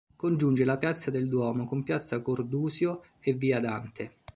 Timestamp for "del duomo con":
1.11-1.83